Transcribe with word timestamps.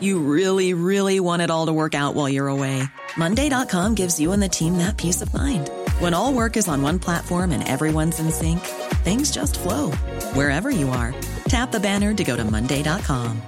You 0.00 0.18
really, 0.18 0.74
really 0.74 1.20
want 1.20 1.42
it 1.42 1.50
all 1.50 1.66
to 1.66 1.72
work 1.72 1.94
out 1.94 2.14
while 2.14 2.28
you're 2.28 2.48
away. 2.48 2.82
Monday.com 3.16 3.94
gives 3.94 4.18
you 4.18 4.32
and 4.32 4.42
the 4.42 4.48
team 4.48 4.78
that 4.78 4.96
peace 4.96 5.22
of 5.22 5.32
mind. 5.32 5.70
When 6.00 6.12
all 6.12 6.32
work 6.32 6.56
is 6.56 6.66
on 6.66 6.82
one 6.82 6.98
platform 6.98 7.52
and 7.52 7.66
everyone's 7.66 8.18
in 8.18 8.30
sync, 8.32 8.60
things 9.04 9.30
just 9.30 9.58
flow 9.58 9.92
wherever 10.34 10.70
you 10.70 10.88
are. 10.88 11.14
Tap 11.48 11.70
the 11.70 11.80
banner 11.80 12.12
to 12.14 12.24
go 12.24 12.36
to 12.36 12.44
Monday.com. 12.44 13.40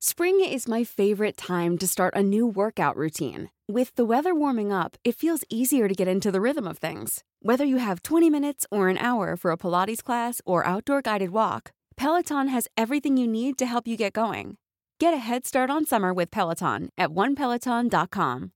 Spring 0.00 0.38
is 0.44 0.68
my 0.68 0.84
favorite 0.84 1.36
time 1.36 1.76
to 1.78 1.88
start 1.88 2.14
a 2.14 2.22
new 2.22 2.46
workout 2.46 2.96
routine. 2.96 3.50
With 3.66 3.94
the 3.96 4.04
weather 4.04 4.34
warming 4.34 4.70
up, 4.70 4.96
it 5.02 5.16
feels 5.16 5.44
easier 5.48 5.88
to 5.88 5.94
get 5.94 6.06
into 6.06 6.30
the 6.30 6.40
rhythm 6.40 6.68
of 6.68 6.78
things. 6.78 7.24
Whether 7.40 7.64
you 7.64 7.78
have 7.78 8.02
20 8.02 8.30
minutes 8.30 8.66
or 8.70 8.88
an 8.88 8.98
hour 8.98 9.36
for 9.36 9.50
a 9.50 9.56
Pilates 9.56 10.04
class 10.04 10.40
or 10.44 10.66
outdoor 10.66 11.02
guided 11.02 11.30
walk, 11.30 11.72
Peloton 11.96 12.48
has 12.48 12.68
everything 12.76 13.16
you 13.16 13.26
need 13.28 13.58
to 13.58 13.66
help 13.66 13.86
you 13.86 13.96
get 13.96 14.12
going. 14.12 14.56
Get 14.98 15.14
a 15.14 15.18
head 15.18 15.46
start 15.46 15.70
on 15.70 15.86
summer 15.86 16.12
with 16.12 16.30
Peloton 16.30 16.88
at 16.96 17.10
onepeloton.com. 17.10 18.52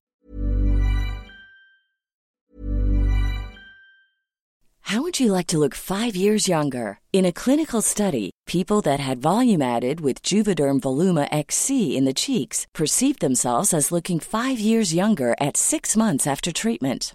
How 4.89 5.03
would 5.03 5.20
you 5.20 5.33
like 5.33 5.48
to 5.48 5.58
look 5.58 5.75
five 5.75 6.17
years 6.17 6.48
younger? 6.48 7.00
In 7.12 7.27
a 7.27 7.33
clinical 7.33 7.83
study, 7.83 8.30
people 8.47 8.80
that 8.83 9.00
had 9.00 9.19
volume 9.19 9.61
added 9.61 10.00
with 10.00 10.23
Juvederm 10.23 10.80
Voluma 10.80 11.28
XC 11.30 11.95
in 11.95 12.06
the 12.06 12.14
cheeks 12.14 12.67
perceived 12.73 13.20
themselves 13.20 13.75
as 13.75 13.92
looking 13.92 14.19
five 14.19 14.58
years 14.58 14.95
younger 14.95 15.34
at 15.39 15.58
six 15.58 15.95
months 15.95 16.27
after 16.27 16.52
treatment. 16.52 17.14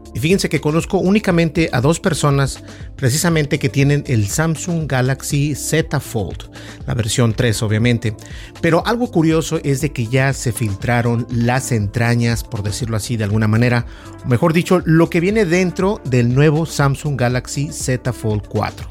Y 0.13 0.19
fíjense 0.19 0.49
que 0.49 0.59
conozco 0.59 0.97
únicamente 0.97 1.69
a 1.71 1.79
dos 1.79 1.99
personas 1.99 2.63
precisamente 2.95 3.59
que 3.59 3.69
tienen 3.69 4.03
el 4.07 4.27
Samsung 4.27 4.85
Galaxy 4.87 5.55
Z 5.55 5.99
Fold, 5.99 6.51
la 6.85 6.93
versión 6.93 7.33
3 7.33 7.63
obviamente. 7.63 8.15
Pero 8.61 8.85
algo 8.85 9.09
curioso 9.09 9.59
es 9.63 9.79
de 9.81 9.91
que 9.91 10.07
ya 10.07 10.33
se 10.33 10.51
filtraron 10.51 11.25
las 11.29 11.71
entrañas, 11.71 12.43
por 12.43 12.61
decirlo 12.63 12.97
así 12.97 13.15
de 13.15 13.23
alguna 13.23 13.47
manera, 13.47 13.85
o 14.25 14.27
mejor 14.27 14.53
dicho, 14.53 14.81
lo 14.85 15.09
que 15.09 15.21
viene 15.21 15.45
dentro 15.45 16.01
del 16.03 16.33
nuevo 16.35 16.65
Samsung 16.65 17.19
Galaxy 17.19 17.71
Z 17.71 18.11
Fold 18.11 18.47
4. 18.47 18.87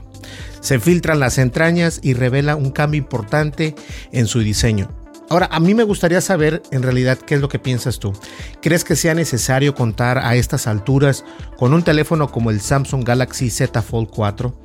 Se 0.61 0.79
filtran 0.79 1.21
las 1.21 1.39
entrañas 1.39 2.01
y 2.03 2.15
revela 2.15 2.57
un 2.57 2.71
cambio 2.71 2.99
importante 2.99 3.75
en 4.13 4.27
su 4.27 4.41
diseño. 4.41 5.00
Ahora, 5.31 5.49
a 5.53 5.61
mí 5.61 5.75
me 5.75 5.85
gustaría 5.85 6.21
saber 6.21 6.61
en 6.73 6.83
realidad 6.83 7.17
qué 7.17 7.37
es 7.37 7.41
lo 7.41 7.49
que 7.49 7.61
piensas 7.61 8.01
tú. 8.01 8.13
¿Crees 8.61 8.83
que 8.83 8.97
sea 8.97 9.15
necesario 9.15 9.77
contar 9.77 10.19
a 10.19 10.35
estas 10.35 10.67
alturas 10.67 11.25
con 11.57 11.73
un 11.73 11.85
teléfono 11.85 12.33
como 12.33 12.51
el 12.51 12.61
Samsung 12.61 13.05
Galaxy 13.05 13.49
Z 13.49 13.81
Fold 13.81 14.11
4? 14.11 14.61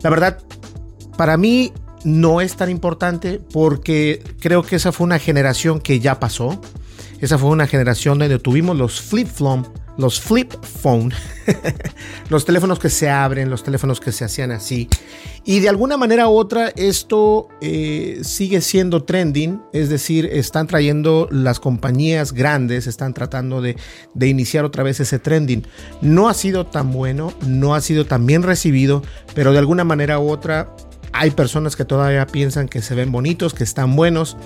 La 0.00 0.08
verdad, 0.08 0.38
para 1.18 1.36
mí 1.36 1.70
no 2.04 2.40
es 2.40 2.56
tan 2.56 2.70
importante 2.70 3.40
porque 3.52 4.24
creo 4.40 4.62
que 4.62 4.76
esa 4.76 4.90
fue 4.90 5.04
una 5.04 5.18
generación 5.18 5.80
que 5.80 6.00
ya 6.00 6.18
pasó. 6.18 6.62
Esa 7.20 7.36
fue 7.36 7.50
una 7.50 7.66
generación 7.66 8.18
donde 8.18 8.38
tuvimos 8.38 8.74
los 8.74 9.02
flip 9.02 9.28
flop 9.28 9.66
los 9.96 10.20
flip 10.20 10.52
phone, 10.62 11.12
los 12.28 12.44
teléfonos 12.44 12.78
que 12.78 12.90
se 12.90 13.08
abren, 13.08 13.50
los 13.50 13.62
teléfonos 13.62 14.00
que 14.00 14.12
se 14.12 14.24
hacían 14.24 14.50
así. 14.50 14.88
Y 15.44 15.60
de 15.60 15.68
alguna 15.68 15.96
manera 15.96 16.28
u 16.28 16.36
otra 16.36 16.68
esto 16.76 17.48
eh, 17.60 18.20
sigue 18.22 18.60
siendo 18.60 19.04
trending, 19.04 19.62
es 19.72 19.88
decir, 19.88 20.26
están 20.26 20.66
trayendo 20.66 21.28
las 21.30 21.60
compañías 21.60 22.32
grandes, 22.32 22.86
están 22.86 23.14
tratando 23.14 23.62
de, 23.62 23.76
de 24.14 24.28
iniciar 24.28 24.64
otra 24.64 24.82
vez 24.82 25.00
ese 25.00 25.18
trending. 25.18 25.66
No 26.00 26.28
ha 26.28 26.34
sido 26.34 26.66
tan 26.66 26.92
bueno, 26.92 27.32
no 27.46 27.74
ha 27.74 27.80
sido 27.80 28.06
tan 28.06 28.26
bien 28.26 28.42
recibido, 28.42 29.02
pero 29.34 29.52
de 29.52 29.58
alguna 29.58 29.84
manera 29.84 30.18
u 30.18 30.30
otra 30.30 30.74
hay 31.12 31.30
personas 31.30 31.76
que 31.76 31.84
todavía 31.84 32.26
piensan 32.26 32.68
que 32.68 32.82
se 32.82 32.94
ven 32.94 33.10
bonitos, 33.10 33.54
que 33.54 33.64
están 33.64 33.96
buenos. 33.96 34.36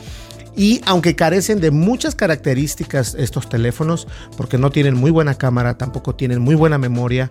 Y 0.56 0.80
aunque 0.86 1.16
carecen 1.16 1.60
de 1.60 1.70
muchas 1.70 2.14
características 2.14 3.14
estos 3.14 3.48
teléfonos, 3.48 4.06
porque 4.36 4.58
no 4.58 4.70
tienen 4.70 4.94
muy 4.94 5.10
buena 5.10 5.34
cámara, 5.34 5.78
tampoco 5.78 6.14
tienen 6.14 6.40
muy 6.40 6.54
buena 6.54 6.78
memoria, 6.78 7.30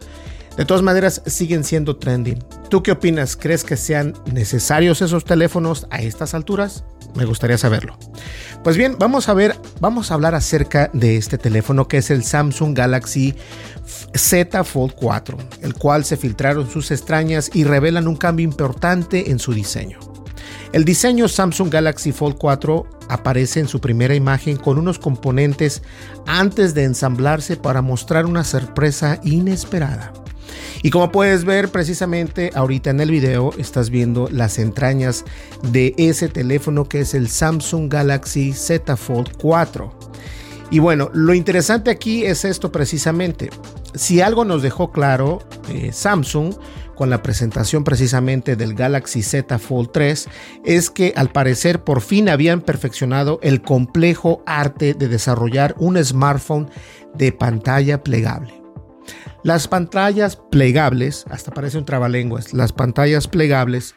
de 0.58 0.66
todas 0.66 0.84
maneras 0.84 1.22
siguen 1.26 1.64
siendo 1.64 1.96
trending. 1.96 2.44
¿Tú 2.70 2.84
qué 2.84 2.92
opinas? 2.92 3.38
¿Crees 3.38 3.64
que 3.64 3.78
sean 3.78 4.14
necesarios 4.34 5.02
esos 5.02 5.24
teléfonos 5.24 5.88
a 5.90 6.02
estas 6.02 6.34
alturas? 6.34 6.84
Me 7.16 7.24
gustaría 7.24 7.58
saberlo. 7.58 7.98
Pues 8.62 8.76
bien, 8.76 8.98
vamos 9.00 9.30
a 9.30 9.34
ver, 9.34 9.56
vamos 9.80 10.12
a 10.12 10.16
hablar 10.16 10.36
acerca 10.36 10.90
de 10.92 11.16
este 11.16 11.38
teléfono 11.38 11.88
que 11.88 12.00
es 12.00 12.12
el 12.12 12.26
Samsung 12.26 12.78
Galaxy 12.78 13.36
Z 14.14 14.64
Fold 14.66 14.96
4, 14.96 15.38
el 15.62 15.76
cual 15.76 16.04
se 16.04 16.18
filtraron 16.18 16.70
sus 16.70 16.92
extrañas 16.92 17.50
y 17.54 17.64
revelan 17.64 18.10
un 18.10 18.18
cambio 18.18 18.44
importante 18.44 19.32
en 19.32 19.40
su 19.40 19.54
diseño. 19.54 20.09
El 20.72 20.86
diseño 20.86 21.28
Samsung 21.28 21.72
Galaxy 21.72 22.12
Fold 22.12 22.38
4 22.38 22.86
aparece 23.10 23.60
en 23.60 23.68
su 23.68 23.82
primera 23.82 24.14
imagen 24.14 24.56
con 24.56 24.78
unos 24.78 25.00
componentes 25.00 25.82
antes 26.28 26.76
de 26.76 26.84
ensamblarse 26.84 27.58
para 27.58 27.82
mostrar 27.82 28.28
una 28.28 28.44
sorpresa 28.44 29.20
inesperada. 29.24 30.14
Y 30.84 30.92
como 30.92 31.12
puedes 31.12 31.44
ver 31.44 31.70
precisamente 31.70 32.52
ahorita 32.54 32.92
en 32.92 33.00
el 33.00 33.10
video, 33.10 33.52
estás 33.58 33.90
viendo 33.90 34.30
las 34.32 34.60
entrañas 34.60 35.26
de 35.72 35.96
ese 35.98 36.30
teléfono 36.30 36.88
que 36.88 37.02
es 37.02 37.16
el 37.16 37.30
Samsung 37.30 37.92
Galaxy 37.92 38.54
Z 38.54 38.96
Fold 38.96 39.38
4. 39.42 39.92
Y 40.70 40.78
bueno, 40.78 41.10
lo 41.14 41.34
interesante 41.34 41.90
aquí 41.90 42.26
es 42.26 42.46
esto 42.46 42.72
precisamente. 42.72 43.50
Si 43.94 44.22
algo 44.22 44.46
nos 44.46 44.62
dejó 44.62 44.92
claro 44.92 45.40
eh, 45.70 45.92
Samsung 45.92 46.54
con 46.96 47.10
la 47.10 47.24
presentación 47.24 47.84
precisamente 47.84 48.56
del 48.56 48.76
Galaxy 48.76 49.24
Z 49.24 49.58
Fold 49.58 49.92
3 49.92 50.28
es 50.66 50.90
que 50.90 51.14
al 51.16 51.30
parecer 51.30 51.84
por 51.84 52.02
fin 52.02 52.30
habían 52.30 52.62
perfeccionado 52.62 53.40
el 53.42 53.62
complejo 53.62 54.44
arte 54.46 54.94
de 54.94 55.08
desarrollar 55.08 55.76
un 55.80 56.04
smartphone 56.04 56.70
de 57.16 57.32
pantalla 57.32 58.04
plegable. 58.04 58.54
Las 59.44 59.70
pantallas 59.70 60.36
plegables, 60.36 61.26
hasta 61.30 61.52
parece 61.52 61.78
un 61.78 61.86
trabalenguas, 61.86 62.54
las 62.54 62.74
pantallas 62.74 63.28
plegables, 63.28 63.96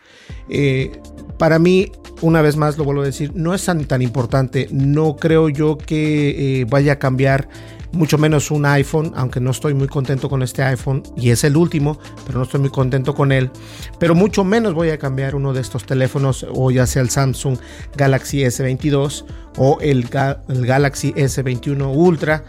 eh, 0.48 1.00
para 1.36 1.58
mí, 1.58 1.90
una 2.20 2.40
vez 2.40 2.56
más 2.56 2.78
lo 2.78 2.84
vuelvo 2.84 3.02
a 3.02 3.06
decir, 3.06 3.32
no 3.34 3.52
es 3.52 3.64
tan, 3.64 3.84
tan 3.86 4.00
importante. 4.00 4.68
No 4.70 5.16
creo 5.16 5.48
yo 5.48 5.76
que 5.76 6.60
eh, 6.60 6.66
vaya 6.70 6.92
a 6.92 6.98
cambiar 7.00 7.48
mucho 7.92 8.18
menos 8.18 8.50
un 8.50 8.64
iPhone, 8.66 9.12
aunque 9.14 9.40
no 9.40 9.50
estoy 9.50 9.74
muy 9.74 9.88
contento 9.88 10.28
con 10.28 10.42
este 10.42 10.62
iPhone 10.62 11.02
y 11.16 11.30
es 11.30 11.44
el 11.44 11.56
último, 11.56 11.98
pero 12.26 12.38
no 12.38 12.44
estoy 12.44 12.60
muy 12.60 12.70
contento 12.70 13.14
con 13.14 13.32
él. 13.32 13.50
Pero 13.98 14.14
mucho 14.14 14.44
menos 14.44 14.74
voy 14.74 14.90
a 14.90 14.98
cambiar 14.98 15.34
uno 15.34 15.52
de 15.52 15.60
estos 15.60 15.84
teléfonos, 15.84 16.46
o 16.50 16.70
ya 16.70 16.86
sea 16.86 17.02
el 17.02 17.10
Samsung 17.10 17.58
Galaxy 17.96 18.38
S22 18.38 19.24
o 19.56 19.78
el, 19.80 20.08
el 20.48 20.66
Galaxy 20.66 21.12
S21 21.12 21.94
Ultra, 21.94 22.44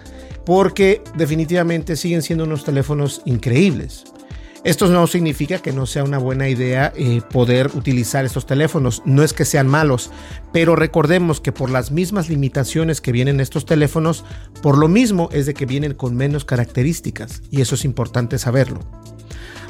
porque 0.45 1.01
definitivamente 1.15 1.95
siguen 1.95 2.21
siendo 2.21 2.43
unos 2.45 2.63
teléfonos 2.63 3.21
increíbles. 3.25 4.05
Esto 4.63 4.87
no 4.87 5.07
significa 5.07 5.59
que 5.59 5.73
no 5.73 5.85
sea 5.85 6.05
una 6.05 6.17
buena 6.17 6.47
idea 6.47 6.93
eh, 6.95 7.21
poder 7.29 7.71
utilizar 7.73 8.23
estos 8.23 8.45
teléfonos, 8.45 9.01
no 9.05 9.21
es 9.21 9.33
que 9.33 9.43
sean 9.43 9.67
malos, 9.67 10.09
pero 10.53 10.77
recordemos 10.77 11.41
que 11.41 11.51
por 11.51 11.69
las 11.69 11.91
mismas 11.91 12.29
limitaciones 12.29 13.01
que 13.01 13.11
vienen 13.11 13.41
estos 13.41 13.65
teléfonos, 13.65 14.23
por 14.61 14.77
lo 14.77 14.87
mismo 14.87 15.27
es 15.33 15.45
de 15.45 15.53
que 15.53 15.65
vienen 15.65 15.93
con 15.93 16.15
menos 16.15 16.45
características 16.45 17.41
y 17.51 17.59
eso 17.59 17.75
es 17.75 17.83
importante 17.83 18.37
saberlo. 18.37 18.79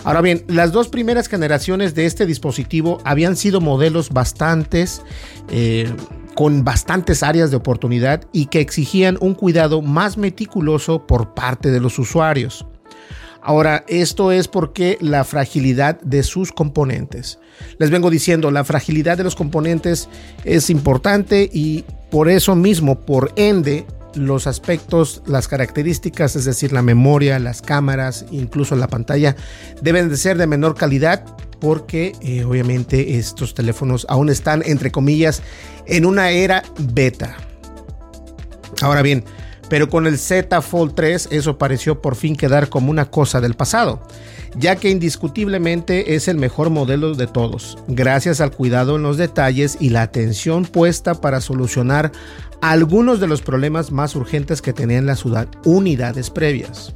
Ahora 0.04 0.22
bien, 0.22 0.44
las 0.48 0.72
dos 0.72 0.90
primeras 0.90 1.28
generaciones 1.28 1.96
de 1.96 2.06
este 2.06 2.28
dispositivo 2.28 3.00
habían 3.04 3.36
sido 3.36 3.62
modelos 3.62 4.12
bastantes, 4.12 5.02
eh, 5.50 5.92
con 6.36 6.64
bastantes 6.64 7.24
áreas 7.24 7.50
de 7.50 7.58
oportunidad 7.58 8.26
y 8.32 8.48
que 8.48 8.60
exigían 8.60 9.18
un 9.22 9.34
cuidado 9.34 9.82
más 9.82 10.18
meticuloso 10.18 11.08
por 11.08 11.34
parte 11.34 11.72
de 11.72 11.80
los 11.80 11.98
usuarios. 11.98 12.68
Ahora, 13.46 13.84
esto 13.90 14.32
es 14.32 14.48
porque 14.48 14.98
la 15.02 15.26
fragilidad 15.26 16.00
de 16.00 16.24
sus 16.24 16.54
componentes. 16.54 17.40
Les 17.78 17.90
vengo 17.90 18.10
diciendo, 18.10 18.52
la 18.52 18.64
fragilidad 18.64 19.18
de 19.18 19.26
los 19.26 19.36
componentes 19.36 20.08
es 20.46 20.70
importante 20.70 21.50
y 21.52 21.84
por 22.10 22.30
eso 22.30 22.56
mismo, 22.56 23.02
por 23.02 23.34
ende, 23.36 23.86
los 24.16 24.48
aspectos, 24.48 25.24
las 25.26 25.50
características, 25.50 26.38
es 26.38 26.46
decir, 26.46 26.72
la 26.72 26.82
memoria, 26.82 27.38
las 27.40 27.62
cámaras, 27.62 28.26
incluso 28.32 28.78
la 28.78 28.88
pantalla, 28.88 29.36
deben 29.82 30.08
de 30.08 30.16
ser 30.16 30.38
de 30.38 30.48
menor 30.48 30.76
calidad 30.76 31.26
porque 31.60 32.14
eh, 32.22 32.46
obviamente 32.46 33.18
estos 33.18 33.54
teléfonos 33.54 34.06
aún 34.10 34.30
están, 34.30 34.64
entre 34.66 34.92
comillas, 34.92 35.42
en 35.86 36.06
una 36.06 36.30
era 36.30 36.64
beta. 36.78 37.36
Ahora 38.82 39.02
bien, 39.02 39.26
pero 39.70 39.90
con 39.90 40.08
el 40.08 40.18
Z 40.18 40.62
Fold 40.62 40.94
3 40.96 41.30
eso 41.32 41.58
pareció 41.58 42.02
por 42.02 42.16
fin 42.16 42.36
quedar 42.36 42.70
como 42.70 42.92
una 42.92 43.06
cosa 43.06 43.42
del 43.42 43.56
pasado, 43.56 44.02
ya 44.56 44.76
que 44.76 44.90
indiscutiblemente 44.90 46.16
es 46.16 46.28
el 46.28 46.38
mejor 46.38 46.70
modelo 46.70 47.16
de 47.16 47.28
todos, 47.28 47.78
gracias 47.88 48.42
al 48.42 48.52
cuidado 48.52 48.96
en 48.96 49.04
los 49.04 49.18
detalles 49.18 49.78
y 49.80 49.90
la 49.90 50.04
atención 50.04 50.66
puesta 50.66 51.16
para 51.16 51.42
solucionar 51.42 52.12
algunos 52.62 53.20
de 53.20 53.28
los 53.28 53.42
problemas 53.42 53.92
más 53.92 54.16
urgentes 54.16 54.62
que 54.62 54.74
tenían 54.74 55.06
las 55.06 55.26
unidades 55.66 56.30
previas. 56.30 56.94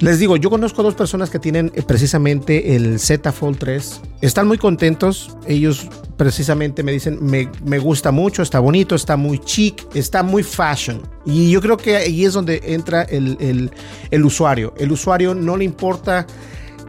Les 0.00 0.20
digo, 0.20 0.36
yo 0.36 0.48
conozco 0.48 0.84
dos 0.84 0.94
personas 0.94 1.28
que 1.28 1.40
tienen 1.40 1.72
eh, 1.74 1.82
precisamente 1.82 2.76
el 2.76 3.00
Z 3.00 3.32
Fold 3.32 3.58
3. 3.58 4.00
Están 4.20 4.46
muy 4.46 4.56
contentos. 4.56 5.36
Ellos 5.46 5.88
precisamente 6.16 6.84
me 6.84 6.92
dicen, 6.92 7.18
me, 7.20 7.78
gusta 7.78 8.12
mucho, 8.12 8.42
está 8.42 8.60
bonito, 8.60 8.94
está 8.94 9.16
muy 9.16 9.40
chic, 9.40 9.84
está 9.94 10.22
muy 10.22 10.44
fashion. 10.44 11.02
Y 11.24 11.50
yo 11.50 11.60
creo 11.60 11.76
que 11.76 11.96
ahí 11.96 12.24
es 12.24 12.32
donde 12.32 12.60
entra 12.64 13.02
el, 13.02 13.70
el 14.10 14.24
usuario. 14.24 14.72
El 14.78 14.92
usuario 14.92 15.34
no 15.34 15.56
le 15.56 15.64
importa 15.64 16.26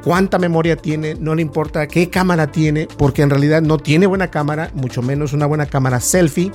cuánta 0.03 0.39
memoria 0.39 0.75
tiene, 0.75 1.15
no 1.15 1.35
le 1.35 1.41
importa 1.41 1.87
qué 1.87 2.09
cámara 2.09 2.51
tiene, 2.51 2.87
porque 2.97 3.21
en 3.21 3.29
realidad 3.29 3.61
no 3.61 3.77
tiene 3.77 4.07
buena 4.07 4.31
cámara, 4.31 4.71
mucho 4.73 5.01
menos 5.01 5.33
una 5.33 5.45
buena 5.45 5.65
cámara 5.65 5.99
selfie. 5.99 6.51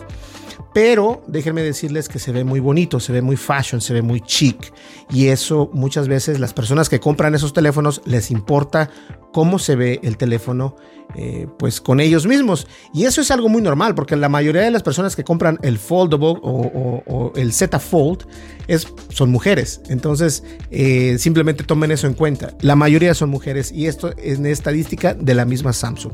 Pero 0.73 1.23
déjenme 1.29 1.63
decirles 1.63 2.09
que 2.09 2.19
se 2.19 2.33
ve 2.33 2.43
muy 2.43 2.59
bonito, 2.59 2.99
se 2.99 3.13
ve 3.13 3.23
muy 3.23 3.37
fashion, 3.37 3.81
se 3.81 3.95
ve 3.95 4.03
muy 4.03 4.21
chic. 4.21 4.73
Y 5.09 5.29
eso 5.29 5.71
muchas 5.73 6.09
veces 6.09 6.41
las 6.41 6.53
personas 6.53 6.89
que 6.89 6.99
compran 6.99 7.35
esos 7.35 7.53
teléfonos 7.53 8.03
les 8.05 8.33
importa 8.33 8.91
cómo 9.35 9.59
se 9.59 9.75
ve 9.75 9.99
el 10.05 10.17
teléfono 10.17 10.77
eh, 11.17 11.49
pues 11.59 11.81
con 11.81 11.99
ellos 11.99 12.25
mismos. 12.25 12.69
Y 12.95 13.05
eso 13.05 13.21
es 13.21 13.33
algo 13.33 13.49
muy 13.49 13.61
normal 13.61 13.97
porque 13.97 14.15
la 14.15 14.29
mayoría 14.29 14.63
de 14.63 14.71
las 14.71 14.85
personas 14.85 15.17
que 15.17 15.25
compran 15.25 15.59
el 15.63 15.77
Foldable 15.79 16.39
o, 16.41 17.33
el 17.35 17.53
Z 17.53 17.81
Fold 17.81 18.29
es, 18.69 18.87
son 19.09 19.33
mujeres. 19.33 19.81
Entonces 19.89 20.45
eh, 20.71 21.17
simplemente 21.19 21.65
tomen 21.65 21.91
eso 21.91 22.07
en 22.07 22.15
cuenta. 22.15 22.55
La 22.61 22.77
mayoría 22.77 23.13
son 23.13 23.29
mujeres 23.29 23.73
y 23.73 23.89
esto 23.89 24.15
es 24.19 24.39
una 24.39 24.51
estadística 24.51 25.15
de 25.15 25.35
la 25.35 25.45
misma 25.45 25.73
Samsung. 25.73 26.13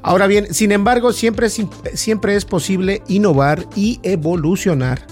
Ahora 0.00 0.26
bien, 0.26 0.54
sin 0.54 0.72
embargo, 0.72 1.12
siempre 1.12 1.48
es, 1.48 1.60
siempre 1.92 2.36
es 2.36 2.46
posible 2.46 3.02
innovar 3.06 3.66
y 3.76 4.00
evolucionar. 4.02 5.06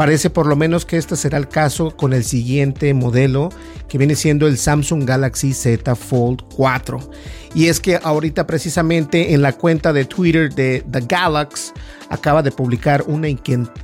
Parece 0.00 0.30
por 0.30 0.46
lo 0.46 0.56
menos 0.56 0.86
que 0.86 0.96
este 0.96 1.14
será 1.14 1.36
el 1.36 1.46
caso 1.46 1.94
con 1.94 2.14
el 2.14 2.24
siguiente 2.24 2.94
modelo 2.94 3.50
que 3.86 3.98
viene 3.98 4.14
siendo 4.14 4.46
el 4.46 4.56
Samsung 4.56 5.04
Galaxy 5.04 5.52
Z 5.52 5.94
Fold 5.94 6.40
4. 6.56 7.10
Y 7.54 7.66
es 7.66 7.80
que 7.80 8.00
ahorita 8.02 8.46
precisamente 8.46 9.34
en 9.34 9.42
la 9.42 9.52
cuenta 9.52 9.92
de 9.92 10.06
Twitter 10.06 10.54
de 10.54 10.82
The 10.90 11.00
Galaxy 11.06 11.72
acaba 12.08 12.42
de 12.42 12.50
publicar 12.50 13.04
una, 13.08 13.28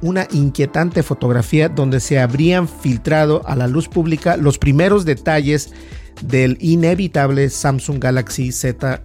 una 0.00 0.26
inquietante 0.30 1.02
fotografía 1.02 1.68
donde 1.68 2.00
se 2.00 2.18
habrían 2.18 2.66
filtrado 2.66 3.42
a 3.44 3.54
la 3.54 3.68
luz 3.68 3.86
pública 3.86 4.38
los 4.38 4.56
primeros 4.56 5.04
detalles 5.04 5.74
del 6.22 6.56
inevitable 6.62 7.50
Samsung 7.50 7.98
Galaxy 7.98 8.52
Z 8.52 9.02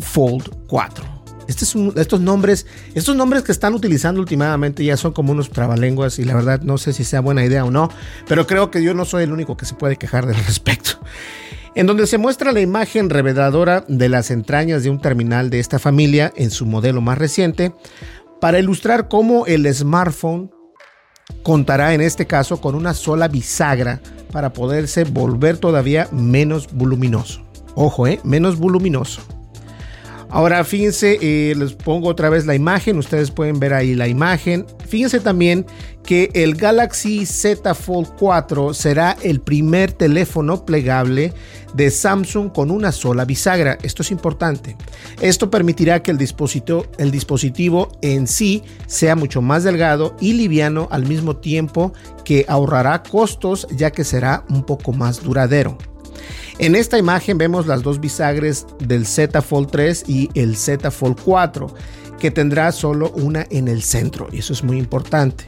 Fold 0.00 0.50
4. 0.66 1.15
Este 1.48 1.64
estos 1.96 2.20
nombres, 2.20 2.66
estos 2.94 3.14
nombres 3.16 3.42
que 3.42 3.52
están 3.52 3.74
utilizando 3.74 4.20
últimamente 4.20 4.84
ya 4.84 4.96
son 4.96 5.12
como 5.12 5.32
unos 5.32 5.50
trabalenguas 5.50 6.18
y 6.18 6.24
la 6.24 6.34
verdad 6.34 6.60
no 6.62 6.78
sé 6.78 6.92
si 6.92 7.04
sea 7.04 7.20
buena 7.20 7.44
idea 7.44 7.64
o 7.64 7.70
no, 7.70 7.90
pero 8.28 8.46
creo 8.46 8.70
que 8.70 8.82
yo 8.82 8.94
no 8.94 9.04
soy 9.04 9.24
el 9.24 9.32
único 9.32 9.56
que 9.56 9.66
se 9.66 9.74
puede 9.74 9.96
quejar 9.96 10.26
del 10.26 10.36
respecto. 10.46 11.00
En 11.74 11.86
donde 11.86 12.06
se 12.06 12.16
muestra 12.16 12.52
la 12.52 12.60
imagen 12.60 13.10
reveladora 13.10 13.84
de 13.86 14.08
las 14.08 14.30
entrañas 14.30 14.82
de 14.82 14.90
un 14.90 15.00
terminal 15.00 15.50
de 15.50 15.60
esta 15.60 15.78
familia 15.78 16.32
en 16.34 16.50
su 16.50 16.64
modelo 16.64 17.02
más 17.02 17.18
reciente, 17.18 17.74
para 18.40 18.58
ilustrar 18.58 19.08
cómo 19.08 19.46
el 19.46 19.72
smartphone 19.74 20.50
contará 21.42 21.94
en 21.94 22.00
este 22.00 22.26
caso 22.26 22.60
con 22.60 22.74
una 22.74 22.94
sola 22.94 23.28
bisagra 23.28 24.00
para 24.32 24.52
poderse 24.52 25.04
volver 25.04 25.58
todavía 25.58 26.08
menos 26.12 26.68
voluminoso. 26.72 27.42
Ojo, 27.74 28.06
eh, 28.06 28.20
menos 28.24 28.58
voluminoso. 28.58 29.20
Ahora 30.36 30.62
fíjense, 30.64 31.18
eh, 31.22 31.54
les 31.56 31.72
pongo 31.72 32.08
otra 32.08 32.28
vez 32.28 32.44
la 32.44 32.54
imagen, 32.54 32.98
ustedes 32.98 33.30
pueden 33.30 33.58
ver 33.58 33.72
ahí 33.72 33.94
la 33.94 34.06
imagen. 34.06 34.66
Fíjense 34.86 35.18
también 35.18 35.64
que 36.04 36.28
el 36.34 36.56
Galaxy 36.56 37.24
Z 37.24 37.74
Fold 37.74 38.08
4 38.18 38.74
será 38.74 39.16
el 39.22 39.40
primer 39.40 39.92
teléfono 39.92 40.66
plegable 40.66 41.32
de 41.72 41.90
Samsung 41.90 42.52
con 42.52 42.70
una 42.70 42.92
sola 42.92 43.24
bisagra. 43.24 43.78
Esto 43.82 44.02
es 44.02 44.10
importante. 44.10 44.76
Esto 45.22 45.50
permitirá 45.50 46.02
que 46.02 46.10
el 46.10 46.18
dispositivo, 46.18 46.84
el 46.98 47.10
dispositivo 47.10 47.92
en 48.02 48.26
sí 48.26 48.62
sea 48.86 49.16
mucho 49.16 49.40
más 49.40 49.64
delgado 49.64 50.16
y 50.20 50.34
liviano 50.34 50.86
al 50.90 51.06
mismo 51.06 51.38
tiempo 51.38 51.94
que 52.26 52.44
ahorrará 52.46 53.02
costos 53.02 53.66
ya 53.70 53.90
que 53.90 54.04
será 54.04 54.44
un 54.50 54.64
poco 54.64 54.92
más 54.92 55.22
duradero. 55.22 55.78
En 56.58 56.74
esta 56.74 56.96
imagen 56.96 57.36
vemos 57.36 57.66
las 57.66 57.82
dos 57.82 58.00
bisagres 58.00 58.66
del 58.78 59.04
Z 59.04 59.42
Fold 59.42 59.70
3 59.70 60.04
y 60.08 60.30
el 60.32 60.56
Z 60.56 60.90
Fold 60.90 61.20
4, 61.22 61.66
que 62.18 62.30
tendrá 62.30 62.72
solo 62.72 63.10
una 63.10 63.46
en 63.50 63.68
el 63.68 63.82
centro, 63.82 64.28
y 64.32 64.38
eso 64.38 64.54
es 64.54 64.64
muy 64.64 64.78
importante. 64.78 65.44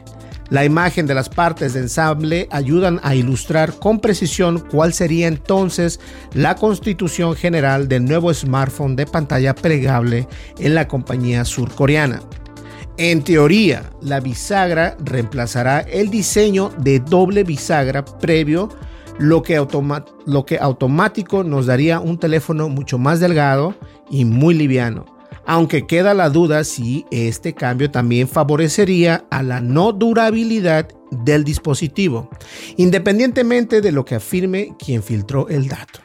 La 0.50 0.67
imagen 0.67 1.07
de 1.07 1.15
las 1.15 1.31
partes 1.31 1.73
de 1.73 1.81
ensamble 1.81 2.47
ayudan 2.50 3.00
a 3.03 3.15
ilustrar 3.15 3.73
con 3.79 4.00
precisión 4.00 4.62
cuál 4.71 4.93
sería 4.93 5.29
entonces 5.29 5.99
la 6.35 6.57
constitución 6.57 7.35
general 7.35 7.88
del 7.88 8.05
nuevo 8.05 8.33
smartphone 8.35 8.95
de 8.95 9.07
pantalla 9.07 9.55
plegable 9.55 10.29
en 10.59 10.75
la 10.75 10.88
compañía 10.88 11.47
surcoreana. 11.47 12.21
En 12.99 13.23
teoría, 13.23 13.85
la 14.03 14.21
bisagra 14.21 14.97
reemplazará 15.03 15.81
el 15.81 16.11
diseño 16.11 16.71
de 16.79 17.00
doble 17.00 17.45
bisagra 17.45 18.05
previo 18.05 18.69
lo 19.18 19.42
que, 19.42 19.56
automático 20.60 21.44
nos 21.44 21.66
daría 21.66 22.00
un 22.00 22.18
teléfono 22.18 22.68
mucho 22.68 22.98
más 22.98 23.20
delgado 23.20 23.75
y 24.10 24.25
muy 24.25 24.54
liviano. 24.54 25.04
Aunque 25.46 25.87
queda 25.87 26.14
la 26.14 26.28
duda 26.28 26.62
si 26.62 27.06
este 27.10 27.54
cambio 27.54 27.90
también 27.90 28.28
favorecería 28.28 29.25
a 29.30 29.42
la 29.42 29.60
no 29.60 29.92
durabilidad 29.92 30.88
del 31.10 31.42
dispositivo, 31.42 32.28
independientemente 32.76 33.80
de 33.80 33.92
lo 33.92 34.04
que 34.04 34.16
afirme 34.16 34.75
quien 34.78 35.02
filtró 35.02 35.48
el 35.48 35.68
dato. 35.68 36.00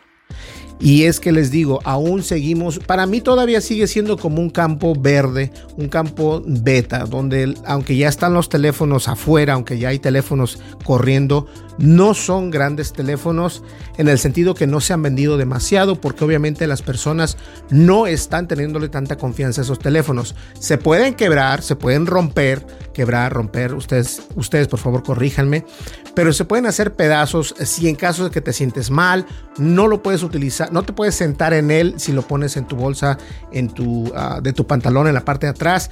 Y 0.84 1.06
es 1.06 1.22
que 1.22 1.32
les 1.32 1.50
digo, 1.50 1.80
aún 1.86 2.24
seguimos, 2.24 2.78
para 2.78 3.06
mí 3.06 3.22
todavía 3.22 3.62
sigue 3.62 3.88
siendo 3.88 4.18
como 4.18 4.42
un 4.42 4.50
campo 4.50 4.94
verde, 4.94 5.50
un 5.78 5.88
campo 5.88 6.44
beta, 6.46 7.06
donde 7.06 7.56
aunque 7.66 7.96
ya 7.96 8.10
están 8.10 8.34
los 8.34 8.50
teléfonos 8.50 9.08
afuera, 9.08 9.54
aunque 9.54 9.80
ya 9.80 9.88
hay 9.88 10.00
teléfonos 10.00 10.60
corriendo, 10.84 11.48
no 11.78 12.14
son 12.14 12.52
grandes 12.52 12.92
teléfonos 12.92 13.64
en 13.98 14.10
el 14.10 14.20
sentido 14.20 14.56
que 14.56 14.68
no 14.68 14.82
se 14.82 14.92
han 14.92 15.02
vendido 15.02 15.38
demasiado 15.38 15.96
porque 16.02 16.26
obviamente 16.26 16.68
las 16.68 16.82
personas 16.82 17.38
no 17.70 18.06
están 18.06 18.50
teniéndole 18.50 18.90
tanta 18.90 19.18
confianza 19.18 19.62
a 19.62 19.64
esos 19.64 19.80
teléfonos. 19.80 20.36
Se 20.60 20.78
pueden 20.78 21.14
quebrar, 21.14 21.62
se 21.62 21.78
pueden 21.78 22.08
romper, 22.08 22.68
quebrar, 22.94 23.34
romper, 23.34 23.74
ustedes, 23.74 24.22
ustedes 24.36 24.68
por 24.68 24.80
favor 24.80 25.04
corríjanme, 25.04 25.66
pero 26.14 26.32
se 26.32 26.46
pueden 26.46 26.66
hacer 26.66 26.94
pedazos 26.94 27.56
si 27.60 27.90
en 27.90 27.96
caso 27.96 28.26
de 28.26 28.32
que 28.32 28.42
te 28.42 28.54
sientes 28.54 28.90
mal, 28.90 29.26
no 29.58 29.88
lo 29.88 30.02
puedes 30.02 30.24
utilizar, 30.24 30.72
no 30.72 30.84
te 30.84 30.94
puedes 30.94 31.16
sentar 31.16 31.54
en 31.54 31.72
él 31.72 31.96
si 31.98 32.12
lo 32.12 32.22
pones 32.22 32.56
en 32.58 32.66
tu 32.66 32.76
bolsa, 32.76 33.18
en 33.52 33.70
tu, 33.70 34.12
ah, 34.16 34.40
de 34.42 34.54
tu 34.54 34.66
pantalón 34.66 35.08
en 35.08 35.14
la 35.14 35.26
parte 35.26 35.48
de 35.48 35.52
atrás 35.52 35.90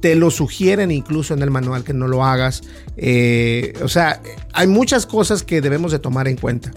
te 0.00 0.14
lo 0.14 0.30
sugieren 0.30 0.90
incluso 0.90 1.34
en 1.34 1.42
el 1.42 1.50
manual 1.50 1.84
que 1.84 1.92
no 1.92 2.08
lo 2.08 2.24
hagas. 2.24 2.62
Eh, 2.96 3.74
o 3.82 3.88
sea, 3.88 4.20
hay 4.52 4.66
muchas 4.66 5.06
cosas 5.06 5.42
que 5.42 5.60
debemos 5.60 5.92
de 5.92 5.98
tomar 5.98 6.26
en 6.26 6.36
cuenta. 6.36 6.72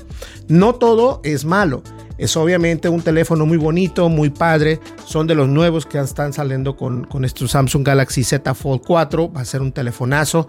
No 0.48 0.76
todo 0.76 1.22
es 1.24 1.46
malo. 1.46 1.84
Es 2.24 2.38
obviamente 2.38 2.88
un 2.88 3.02
teléfono 3.02 3.46
muy 3.46 3.58
bonito, 3.58 4.08
muy 4.08 4.30
padre. 4.30 4.80
Son 5.06 5.28
de 5.28 5.36
los 5.36 5.50
nuevos 5.50 5.86
que 5.86 6.00
están 6.00 6.32
saliendo 6.32 6.78
con, 6.78 7.04
con 7.04 7.26
este 7.26 7.46
Samsung 7.50 7.86
Galaxy 7.86 8.24
Z 8.24 8.54
Fold 8.54 8.82
4. 8.88 9.34
Va 9.34 9.42
a 9.42 9.46
ser 9.46 9.62
un 9.62 9.74
telefonazo. 9.74 10.48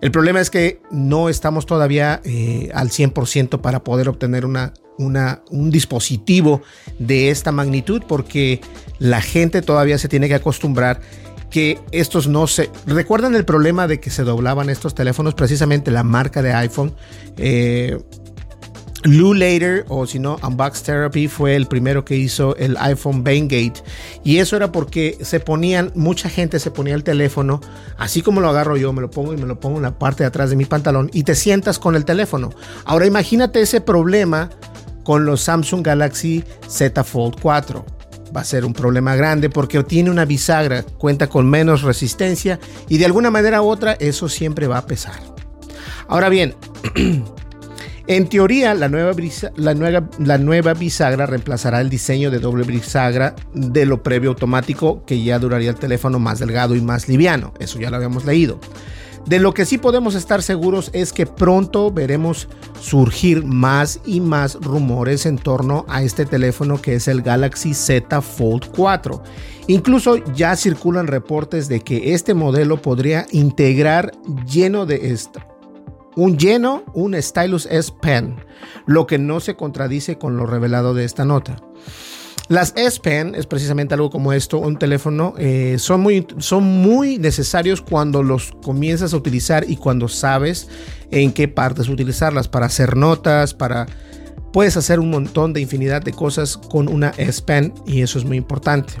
El 0.00 0.10
problema 0.10 0.40
es 0.40 0.50
que 0.50 0.82
no 0.90 1.28
estamos 1.28 1.64
todavía 1.64 2.20
eh, 2.24 2.70
al 2.74 2.88
100% 2.88 3.60
para 3.60 3.84
poder 3.84 4.08
obtener 4.08 4.44
una, 4.44 4.74
una, 4.98 5.42
un 5.48 5.70
dispositivo 5.70 6.62
de 6.98 7.30
esta 7.30 7.52
magnitud 7.52 8.02
porque 8.08 8.60
la 8.98 9.20
gente 9.20 9.62
todavía 9.62 9.98
se 9.98 10.08
tiene 10.08 10.26
que 10.26 10.34
acostumbrar 10.34 11.02
que 11.50 11.78
estos 11.92 12.26
no 12.26 12.48
se... 12.48 12.68
¿Recuerdan 12.84 13.36
el 13.36 13.44
problema 13.44 13.86
de 13.86 14.00
que 14.00 14.10
se 14.10 14.24
doblaban 14.24 14.70
estos 14.70 14.96
teléfonos? 14.96 15.34
Precisamente 15.34 15.92
la 15.92 16.02
marca 16.02 16.42
de 16.42 16.52
iPhone. 16.52 16.96
Eh, 17.36 18.02
Lou 19.04 19.34
Later, 19.34 19.84
o 19.88 20.06
si 20.06 20.18
no, 20.18 20.38
Unbox 20.42 20.84
Therapy 20.84 21.26
fue 21.26 21.56
el 21.56 21.66
primero 21.66 22.04
que 22.04 22.16
hizo 22.16 22.56
el 22.56 22.76
iPhone 22.78 23.24
Bangate. 23.24 23.82
Y 24.22 24.38
eso 24.38 24.56
era 24.56 24.70
porque 24.70 25.18
se 25.22 25.40
ponían, 25.40 25.90
mucha 25.94 26.28
gente 26.28 26.60
se 26.60 26.70
ponía 26.70 26.94
el 26.94 27.02
teléfono, 27.02 27.60
así 27.98 28.22
como 28.22 28.40
lo 28.40 28.48
agarro 28.48 28.76
yo, 28.76 28.92
me 28.92 29.00
lo 29.00 29.10
pongo 29.10 29.34
y 29.34 29.36
me 29.36 29.46
lo 29.46 29.58
pongo 29.58 29.78
en 29.78 29.82
la 29.82 29.98
parte 29.98 30.22
de 30.22 30.28
atrás 30.28 30.50
de 30.50 30.56
mi 30.56 30.64
pantalón 30.64 31.10
y 31.12 31.24
te 31.24 31.34
sientas 31.34 31.78
con 31.78 31.96
el 31.96 32.04
teléfono. 32.04 32.50
Ahora 32.84 33.06
imagínate 33.06 33.60
ese 33.60 33.80
problema 33.80 34.50
con 35.02 35.24
los 35.24 35.40
Samsung 35.40 35.84
Galaxy 35.84 36.44
Z 36.68 37.02
Fold 37.02 37.40
4 37.40 37.84
va 38.34 38.40
a 38.40 38.44
ser 38.44 38.64
un 38.64 38.72
problema 38.72 39.14
grande 39.14 39.50
porque 39.50 39.82
tiene 39.84 40.10
una 40.10 40.24
bisagra, 40.24 40.82
cuenta 40.82 41.26
con 41.26 41.48
menos 41.48 41.82
resistencia 41.82 42.58
y 42.88 42.98
de 42.98 43.04
alguna 43.04 43.30
manera 43.30 43.62
u 43.62 43.68
otra 43.68 43.92
eso 43.94 44.28
siempre 44.28 44.66
va 44.66 44.78
a 44.78 44.86
pesar. 44.86 45.20
Ahora 46.08 46.28
bien, 46.28 46.54
en 48.16 48.28
teoría 48.28 48.74
la 48.74 48.88
nueva, 48.88 49.12
bisagra 50.74 51.26
reemplazará 51.26 51.80
el 51.80 51.90
diseño 51.90 52.30
de 52.30 52.38
doble 52.38 52.64
bisagra 52.64 53.34
de 53.54 53.86
lo 53.86 54.02
previo 54.02 54.30
automático 54.30 55.04
que 55.06 55.22
ya 55.22 55.38
duraría 55.38 55.70
el 55.70 55.76
teléfono 55.76 56.18
más 56.18 56.38
delgado 56.38 56.74
y 56.74 56.80
más 56.80 57.08
liviano. 57.08 57.54
Eso 57.58 57.78
ya 57.78 57.90
lo 57.90 57.96
habíamos 57.96 58.24
leído. 58.24 58.58
De 59.26 59.38
lo 59.38 59.54
que 59.54 59.64
sí 59.64 59.78
podemos 59.78 60.16
estar 60.16 60.42
seguros 60.42 60.90
es 60.92 61.12
que 61.12 61.26
pronto 61.26 61.92
veremos 61.92 62.48
surgir 62.80 63.44
más 63.44 64.00
y 64.04 64.20
más 64.20 64.56
rumores 64.56 65.26
en 65.26 65.38
torno 65.38 65.86
a 65.88 66.02
este 66.02 66.26
teléfono 66.26 66.82
que 66.82 66.94
es 66.94 67.06
el 67.06 67.22
Galaxy 67.22 67.72
Z 67.72 68.20
Fold 68.20 68.72
4. 68.74 69.22
Incluso 69.68 70.16
ya 70.34 70.56
circulan 70.56 71.06
reportes 71.06 71.68
de 71.68 71.80
que 71.80 72.14
este 72.14 72.34
modelo 72.34 72.82
podría 72.82 73.26
integrar 73.30 74.10
lleno 74.44 74.86
de 74.86 75.12
un 76.16 76.38
lleno, 76.38 76.84
un 76.94 77.20
Stylus 77.20 77.66
S 77.70 77.92
Pen, 78.00 78.36
lo 78.86 79.06
que 79.06 79.18
no 79.18 79.40
se 79.40 79.56
contradice 79.56 80.18
con 80.18 80.36
lo 80.36 80.46
revelado 80.46 80.94
de 80.94 81.04
esta 81.04 81.24
nota. 81.24 81.56
Las 82.48 82.74
S 82.76 83.00
Pen 83.00 83.34
es 83.34 83.46
precisamente 83.46 83.94
algo 83.94 84.10
como 84.10 84.32
esto, 84.32 84.58
un 84.58 84.78
teléfono, 84.78 85.34
eh, 85.38 85.76
son, 85.78 86.00
muy, 86.00 86.26
son 86.38 86.64
muy 86.64 87.18
necesarios 87.18 87.80
cuando 87.80 88.22
los 88.22 88.52
comienzas 88.62 89.14
a 89.14 89.16
utilizar 89.16 89.64
y 89.68 89.76
cuando 89.76 90.08
sabes 90.08 90.68
en 91.10 91.32
qué 91.32 91.48
partes 91.48 91.88
utilizarlas, 91.88 92.48
para 92.48 92.66
hacer 92.66 92.96
notas, 92.96 93.54
para... 93.54 93.86
Puedes 94.52 94.76
hacer 94.76 95.00
un 95.00 95.08
montón 95.08 95.54
de 95.54 95.62
infinidad 95.62 96.02
de 96.02 96.12
cosas 96.12 96.58
con 96.58 96.86
una 96.88 97.14
S 97.16 97.40
Pen 97.40 97.72
y 97.86 98.02
eso 98.02 98.18
es 98.18 98.26
muy 98.26 98.36
importante. 98.36 98.92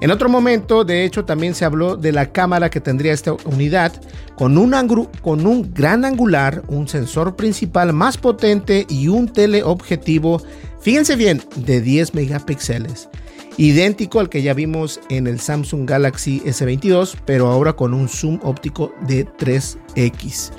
En 0.00 0.12
otro 0.12 0.28
momento, 0.28 0.84
de 0.84 1.04
hecho, 1.04 1.24
también 1.24 1.54
se 1.54 1.64
habló 1.64 1.96
de 1.96 2.12
la 2.12 2.30
cámara 2.30 2.70
que 2.70 2.80
tendría 2.80 3.12
esta 3.12 3.32
unidad 3.32 3.92
con 4.36 4.56
un, 4.56 5.74
gran 5.74 6.04
angular, 6.04 6.62
un 6.68 6.86
sensor 6.86 7.34
principal 7.34 7.92
más 7.92 8.16
potente 8.16 8.86
y 8.88 9.08
un 9.08 9.26
teleobjetivo, 9.26 10.40
fíjense 10.80 11.16
bien, 11.16 11.42
de 11.56 11.80
10 11.80 12.14
megapíxeles. 12.14 13.08
Idéntico 13.56 14.20
al 14.20 14.28
que 14.28 14.42
ya 14.42 14.54
vimos 14.54 15.00
en 15.08 15.26
el 15.26 15.40
Samsung 15.40 15.88
Galaxy 15.88 16.40
S22, 16.44 17.16
pero 17.24 17.48
ahora 17.48 17.72
con 17.72 17.92
un 17.92 18.08
zoom 18.08 18.38
óptico 18.44 18.94
de 19.08 19.26
3x. 19.26 20.52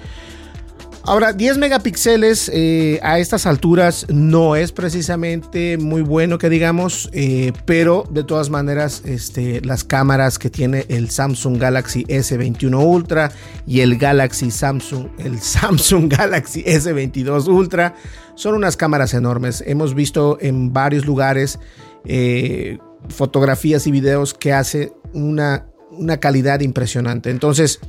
Ahora, 1.09 1.33
10 1.33 1.57
megapíxeles 1.57 2.51
eh, 2.53 2.99
a 3.01 3.17
estas 3.17 3.47
alturas 3.47 4.05
no 4.09 4.55
es 4.55 4.71
precisamente 4.71 5.79
muy 5.79 6.03
bueno 6.03 6.37
que 6.37 6.49
digamos, 6.49 7.09
eh, 7.13 7.51
pero 7.65 8.03
de 8.11 8.23
todas 8.23 8.51
maneras, 8.51 9.01
este, 9.05 9.59
las 9.61 9.83
cámaras 9.83 10.37
que 10.37 10.51
tiene 10.51 10.85
el 10.87 11.09
Samsung 11.09 11.57
Galaxy 11.57 12.05
S21 12.05 12.85
Ultra 12.85 13.31
y 13.65 13.79
el 13.79 13.97
Galaxy 13.97 14.51
Samsung, 14.51 15.07
el 15.17 15.39
Samsung 15.41 16.13
Galaxy 16.13 16.63
S22 16.63 17.47
Ultra 17.47 17.95
son 18.35 18.53
unas 18.53 18.77
cámaras 18.77 19.15
enormes. 19.15 19.63
Hemos 19.65 19.95
visto 19.95 20.37
en 20.39 20.73
varios 20.73 21.07
lugares 21.07 21.57
eh, 22.05 22.77
fotografías 23.07 23.87
y 23.87 23.91
videos 23.91 24.35
que 24.35 24.53
hace 24.53 24.93
una, 25.13 25.65
una 25.89 26.19
calidad 26.19 26.59
impresionante. 26.59 27.31
Entonces, 27.31 27.79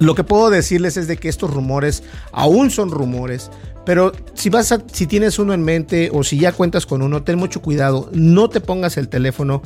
lo 0.00 0.14
que 0.14 0.24
puedo 0.24 0.50
decirles 0.50 0.96
es 0.96 1.06
de 1.06 1.18
que 1.18 1.28
estos 1.28 1.50
rumores 1.50 2.02
aún 2.32 2.70
son 2.70 2.90
rumores, 2.90 3.50
pero 3.84 4.12
si 4.34 4.48
vas 4.50 4.72
a, 4.72 4.82
si 4.92 5.06
tienes 5.06 5.38
uno 5.38 5.52
en 5.52 5.62
mente 5.62 6.10
o 6.12 6.24
si 6.24 6.38
ya 6.38 6.52
cuentas 6.52 6.86
con 6.86 7.02
uno, 7.02 7.22
ten 7.22 7.38
mucho 7.38 7.60
cuidado, 7.60 8.08
no 8.12 8.48
te 8.48 8.60
pongas 8.60 8.96
el 8.96 9.08
teléfono. 9.08 9.62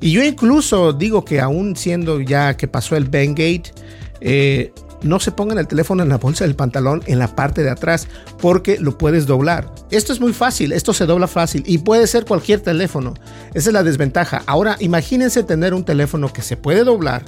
Y 0.00 0.12
yo 0.12 0.22
incluso 0.22 0.92
digo 0.92 1.24
que 1.24 1.40
aún 1.40 1.74
siendo 1.74 2.20
ya 2.20 2.56
que 2.56 2.68
pasó 2.68 2.96
el 2.96 3.04
Bangate, 3.04 3.72
eh, 4.20 4.72
no 5.02 5.20
se 5.20 5.32
pongan 5.32 5.58
el 5.58 5.68
teléfono 5.68 6.02
en 6.02 6.08
la 6.08 6.18
bolsa 6.18 6.44
del 6.44 6.56
pantalón 6.56 7.02
en 7.06 7.18
la 7.18 7.34
parte 7.34 7.62
de 7.62 7.70
atrás 7.70 8.08
porque 8.40 8.78
lo 8.78 8.98
puedes 8.98 9.26
doblar. 9.26 9.72
Esto 9.90 10.12
es 10.12 10.20
muy 10.20 10.32
fácil, 10.32 10.72
esto 10.72 10.92
se 10.92 11.06
dobla 11.06 11.28
fácil 11.28 11.62
y 11.66 11.78
puede 11.78 12.06
ser 12.06 12.24
cualquier 12.24 12.60
teléfono. 12.60 13.14
Esa 13.54 13.70
es 13.70 13.72
la 13.72 13.84
desventaja. 13.84 14.42
Ahora 14.46 14.76
imagínense 14.80 15.42
tener 15.44 15.72
un 15.72 15.84
teléfono 15.84 16.32
que 16.32 16.42
se 16.42 16.56
puede 16.56 16.84
doblar 16.84 17.22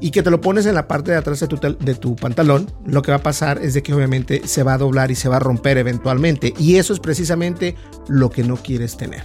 y 0.00 0.10
que 0.10 0.22
te 0.22 0.30
lo 0.30 0.40
pones 0.40 0.66
en 0.66 0.74
la 0.74 0.88
parte 0.88 1.12
de 1.12 1.16
atrás 1.16 1.40
de 1.40 1.46
tu, 1.48 1.56
de 1.56 1.94
tu, 1.94 2.16
pantalón, 2.16 2.70
lo 2.84 3.02
que 3.02 3.10
va 3.10 3.18
a 3.18 3.22
pasar 3.22 3.58
es 3.62 3.74
de 3.74 3.82
que 3.82 3.94
obviamente 3.94 4.42
se 4.46 4.62
va 4.62 4.74
a 4.74 4.78
doblar 4.78 5.10
y 5.10 5.14
se 5.14 5.28
va 5.28 5.36
a 5.36 5.40
romper 5.40 5.78
eventualmente. 5.78 6.54
Y 6.58 6.76
eso 6.76 6.92
es 6.92 7.00
precisamente 7.00 7.74
lo 8.08 8.30
que 8.30 8.42
no 8.42 8.56
quieres 8.56 8.96
tener. 8.96 9.24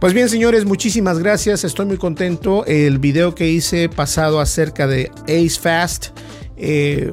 Pues 0.00 0.14
bien, 0.14 0.28
señores, 0.28 0.64
muchísimas 0.64 1.18
gracias. 1.18 1.64
Estoy 1.64 1.86
muy 1.86 1.96
contento. 1.96 2.64
El 2.66 2.98
video 2.98 3.34
que 3.34 3.48
hice 3.48 3.88
pasado 3.88 4.40
acerca 4.40 4.86
de 4.86 5.10
Ace 5.24 5.58
Fast 5.60 6.08
eh, 6.56 7.12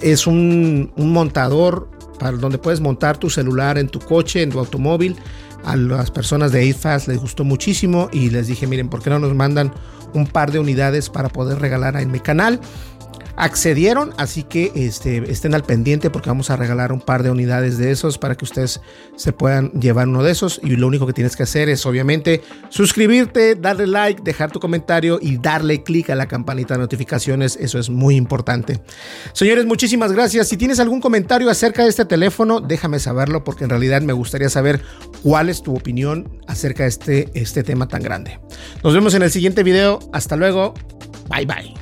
es 0.00 0.26
un, 0.26 0.92
un 0.96 1.12
montador 1.12 1.90
para 2.18 2.36
donde 2.36 2.56
puedes 2.56 2.80
montar 2.80 3.18
tu 3.18 3.28
celular 3.28 3.78
en 3.78 3.88
tu 3.88 3.98
coche, 3.98 4.42
en 4.42 4.50
tu 4.50 4.58
automóvil. 4.58 5.16
A 5.64 5.76
las 5.76 6.10
personas 6.10 6.52
de 6.52 6.60
Ace 6.60 6.74
Fast 6.74 7.08
les 7.08 7.18
gustó 7.18 7.44
muchísimo 7.44 8.08
y 8.12 8.30
les 8.30 8.46
dije, 8.46 8.66
miren, 8.66 8.88
¿por 8.88 9.02
qué 9.02 9.10
no 9.10 9.18
nos 9.18 9.34
mandan 9.34 9.72
un 10.14 10.26
par 10.26 10.52
de 10.52 10.58
unidades 10.58 11.10
para 11.10 11.28
poder 11.28 11.58
regalar 11.58 11.96
en 11.96 12.10
mi 12.10 12.20
canal. 12.20 12.60
Accedieron, 13.36 14.12
así 14.18 14.42
que 14.42 14.72
este, 14.74 15.30
estén 15.30 15.54
al 15.54 15.64
pendiente 15.64 16.10
porque 16.10 16.28
vamos 16.28 16.50
a 16.50 16.56
regalar 16.56 16.92
un 16.92 17.00
par 17.00 17.22
de 17.22 17.30
unidades 17.30 17.78
de 17.78 17.90
esos 17.90 18.18
para 18.18 18.36
que 18.36 18.44
ustedes 18.44 18.80
se 19.16 19.32
puedan 19.32 19.70
llevar 19.72 20.08
uno 20.08 20.22
de 20.22 20.32
esos. 20.32 20.60
Y 20.62 20.76
lo 20.76 20.86
único 20.86 21.06
que 21.06 21.12
tienes 21.12 21.36
que 21.36 21.44
hacer 21.44 21.68
es 21.68 21.86
obviamente 21.86 22.42
suscribirte, 22.68 23.54
darle 23.54 23.86
like, 23.86 24.22
dejar 24.22 24.50
tu 24.50 24.60
comentario 24.60 25.18
y 25.20 25.38
darle 25.38 25.82
clic 25.82 26.10
a 26.10 26.14
la 26.14 26.28
campanita 26.28 26.74
de 26.74 26.80
notificaciones. 26.80 27.56
Eso 27.56 27.78
es 27.78 27.90
muy 27.90 28.16
importante. 28.16 28.80
Señores, 29.32 29.64
muchísimas 29.66 30.12
gracias. 30.12 30.48
Si 30.48 30.56
tienes 30.56 30.80
algún 30.80 31.00
comentario 31.00 31.48
acerca 31.50 31.82
de 31.82 31.88
este 31.88 32.04
teléfono, 32.04 32.60
déjame 32.60 32.98
saberlo 32.98 33.44
porque 33.44 33.64
en 33.64 33.70
realidad 33.70 34.02
me 34.02 34.12
gustaría 34.12 34.48
saber 34.48 34.82
cuál 35.22 35.48
es 35.48 35.62
tu 35.62 35.74
opinión 35.74 36.40
acerca 36.46 36.82
de 36.82 36.88
este, 36.90 37.30
este 37.34 37.62
tema 37.62 37.88
tan 37.88 38.02
grande. 38.02 38.40
Nos 38.84 38.94
vemos 38.94 39.14
en 39.14 39.22
el 39.22 39.30
siguiente 39.30 39.62
video. 39.62 39.98
Hasta 40.12 40.36
luego. 40.36 40.74
Bye 41.28 41.46
bye. 41.46 41.81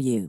you. 0.00 0.28